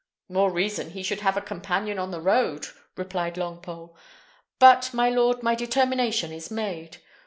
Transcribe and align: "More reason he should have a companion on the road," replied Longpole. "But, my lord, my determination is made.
"More 0.29 0.51
reason 0.51 0.89
he 0.89 1.03
should 1.03 1.19
have 1.21 1.37
a 1.37 1.41
companion 1.43 1.99
on 1.99 2.09
the 2.09 2.21
road," 2.21 2.65
replied 2.97 3.35
Longpole. 3.35 3.95
"But, 4.57 4.91
my 4.95 5.09
lord, 5.11 5.43
my 5.43 5.53
determination 5.53 6.31
is 6.31 6.49
made. 6.49 6.97